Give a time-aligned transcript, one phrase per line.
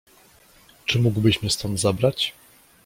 [0.85, 2.33] "Czy mógłbyś mnie stąd zabrać?"